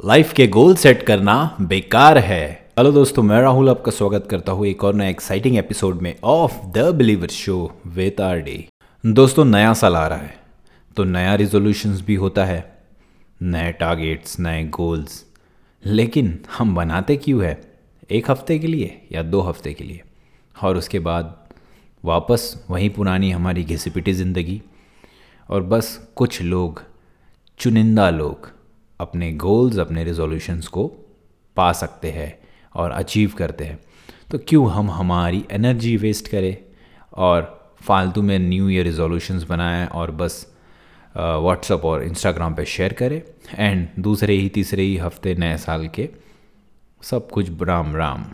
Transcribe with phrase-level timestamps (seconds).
[0.00, 4.66] Life के goal set करना बेकार है। हेलो दोस्तों, मैं राहुल आपका स्वागत करता हूँ
[4.66, 8.56] एक और नया एक्साइटिंग एपिसोड में of the believer show with R D
[9.04, 10.34] दोस्तों, नया साल आ रहा है
[10.96, 12.82] तो नया रिजोल्यूशंस भी होता है,
[13.40, 15.24] नए टारगेट्स नए गोल्स
[15.82, 17.60] लेकिन हम बनाते क्यों है?
[18.10, 20.02] एक हफ़्ते के लिए या दो हफ़्ते के लिए?
[20.56, 21.34] और उसके बाद
[22.04, 24.60] वापस वही पुरानी हमारी घिसी पिटी ज़िंदगी।
[25.48, 26.82] और बस कुछ लोग,
[27.60, 28.52] चुनिंदा लोग
[29.04, 30.86] अपने गोल्स अपने रिजोल्यूशंस को
[31.56, 32.32] पा सकते हैं
[32.74, 33.78] और अचीव करते हैं।
[34.30, 36.56] तो क्यों हम हमारी एनर्जी वेस्ट करें
[37.12, 37.42] और
[37.82, 40.46] फालतू में न्यू ईयर रिजोल्यूशंस बनाएँ और बस
[41.14, 43.20] व्हाट्सअप और इंस्टाग्राम पे शेयर करें
[43.54, 46.08] एंड दूसरे ही, तीसरे ही हफ़्ते नए साल के
[47.02, 48.24] सब कुछ Ram Ram.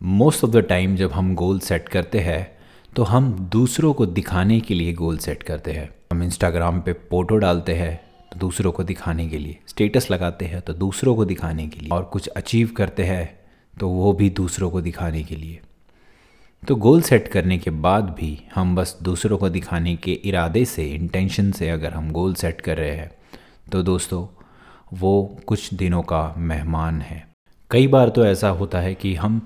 [0.00, 2.50] Most of the time जब हम गोल सेट करते हैं
[2.96, 7.36] तो हम दूसरों को दिखाने के लिए गोल सेट करते हैं। हम इंस्टाग्राम पे फ़ोटो
[7.36, 8.00] डालते हैं
[8.32, 11.88] तो दूसरों को दिखाने के लिए। स्टेटस लगाते हैं तो दूसरों को दिखाने के लिए।
[11.88, 13.38] और कुछ अचीव करते हैं
[13.76, 15.60] तो वो भी दूसरों को दिखाने के लिए।
[16.62, 20.86] तो गोल सेट करने के बाद भी हम बस दूसरों को दिखाने के इरादे से
[20.86, 23.10] इंटेंशन से अगर हम गोल सेट कर रहे हैं
[23.72, 24.26] तो दोस्तों,
[24.92, 27.26] वो कुछ दिनों का मेहमान है।
[27.70, 29.40] कई बार तो ऐसा होता है कि हम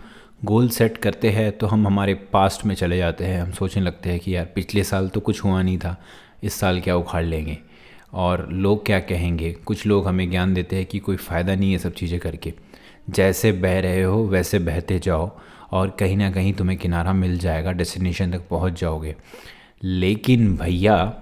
[0.45, 4.11] गोल सेट करते हैं तो हम हमारे पास्ट में चले जाते हैं। हम सोचने लगते
[4.11, 5.97] हैं कि यार, पिछले साल तो कुछ हुआ नहीं था,
[6.43, 7.59] इस साल क्या उखाड़ लेंगे?
[8.17, 9.53] और लोग क्या कहेंगे?
[9.53, 12.53] कुछ लोग हमें ज्ञान देते हैं कि कोई फ़ायदा नहीं है सब चीज़ें करके।
[13.11, 15.31] जैसे बह रहे हो, वैसे बहते जाओ
[15.71, 19.15] और कहीं ना कहीं तुम्हें किनारा मिल जाएगा डेस्टिनेशन तक पहुँच जाओगे।
[19.85, 21.15] लेकिन भैया,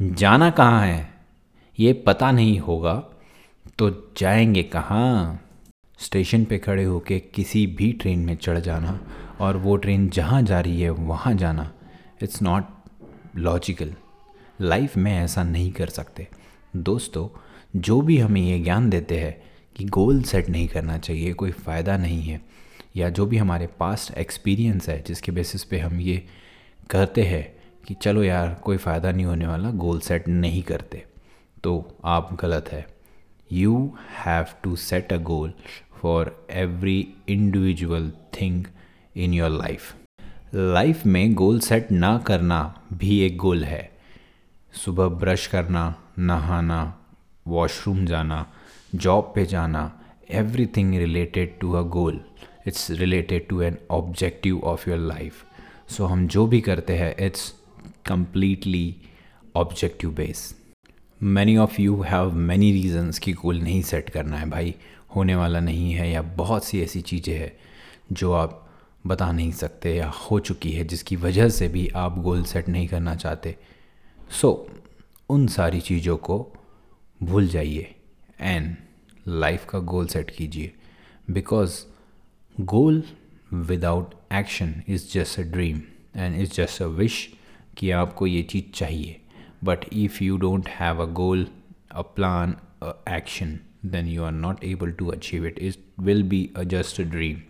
[0.00, 1.08] जाना कहाँ है?
[1.78, 2.94] ये पता नहीं होगा
[3.78, 5.40] तो जाएँगे कहाँ?
[5.98, 8.98] स्टेशन पे खड़े होके किसी भी ट्रेन में चढ़ जाना
[9.40, 11.70] और वो ट्रेन जहाँ जा रही है, वहाँ जाना।
[12.22, 12.64] इट्स नॉट
[13.36, 13.94] लॉजिकल
[14.60, 16.26] लाइफ में ऐसा नहीं कर सकते।
[16.76, 17.28] दोस्तों,
[17.76, 19.36] जो भी हमें ये ज्ञान देते हैं
[19.76, 22.40] कि गोल सेट नहीं करना चाहिए, कोई फ़ायदा नहीं है,
[22.96, 26.22] या जो भी हमारे पास्ट एक्सपीरियंस है, जिसके बेसिस पे हम ये
[26.90, 27.46] कहते हैं
[27.86, 31.04] कि चलो यार, कोई फ़ायदा नहीं होने वाला, गोल सेट नहीं करते
[31.64, 32.86] तो आप गलत है।
[33.50, 33.92] You
[34.24, 35.52] have to set a goal
[36.00, 36.98] for every
[37.28, 38.10] individual
[38.40, 38.64] thing
[39.16, 39.94] in your life
[40.54, 42.60] life में गोल सेट ना करना
[42.92, 43.97] भी एक गोल है।
[44.72, 46.98] सुबह ब्रश करना, नहाना
[47.46, 48.46] वॉशरूम जाना
[48.94, 50.00] जॉब पे जाना
[50.66, 52.20] everything related to a goal
[52.66, 55.44] it's related to an objective of your life
[55.88, 57.52] so हम जो भी करते हैं it's
[58.06, 58.96] completely
[59.56, 60.54] objective base
[61.22, 64.74] many of you have many reasons कि गोल नहीं सेट करना है भाई,
[65.16, 67.52] होने वाला नहीं है या बहुत सी ऐसी चीज़ें हैं
[68.12, 68.68] जो आप
[69.06, 72.88] बता नहीं सकते या हो चुकी है, जिसकी वजह से भी आप गोल सेट नहीं
[72.88, 73.56] करना चाहते।
[74.30, 74.50] सो
[75.30, 76.36] उन सारी चीज़ों को
[77.20, 77.94] भूल जाइए
[78.40, 78.76] एंड
[79.28, 80.72] लाइफ का गोल सेट कीजिए।
[81.30, 81.80] Because
[82.56, 83.02] goal
[83.52, 85.80] without action is just a dream
[86.16, 87.28] and is just a wish
[87.76, 89.16] कि आपको ये चीज़ चाहिए।
[89.64, 91.46] But if you don't have a goal
[91.90, 92.54] a plan
[93.08, 97.04] action then you are not able to achieve it is will be a just a
[97.04, 97.40] dream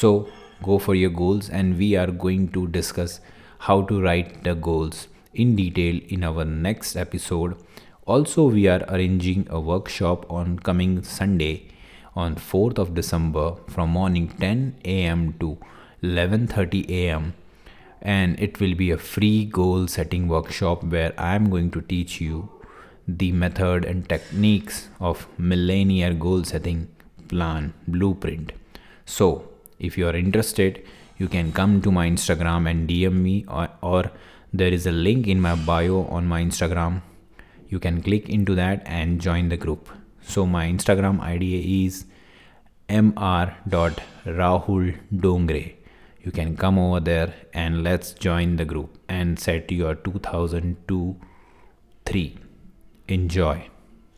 [0.00, 0.18] so
[0.62, 3.20] go for your goals and we are going to discuss
[3.60, 5.06] how to write the goals
[5.44, 7.56] in detail in our next episode.
[8.06, 11.54] Also, we are arranging a workshop on coming Sunday
[12.14, 15.24] on 4th of December from morning 10 a.m.
[15.40, 15.56] to
[16.02, 17.34] 11:30 a.m.
[18.00, 22.20] and it will be a free goal setting workshop where I am going to teach
[22.20, 22.48] you
[23.08, 26.88] the method and techniques of millennial goal setting
[27.28, 28.52] plan blueprint.
[29.04, 29.48] So,
[29.78, 30.82] if you are interested,
[31.18, 34.10] you can come to my Instagram and DM me or, or
[34.52, 37.02] there is a link in my bio on my Instagram.
[37.68, 39.88] You can click into that and join the group.
[40.22, 42.06] So my Instagram ID is
[42.88, 45.74] mr.rahuldongre.
[46.22, 51.16] You can come over there and let's join the group and set your 2002
[52.04, 52.38] 3.
[53.08, 53.68] Enjoy.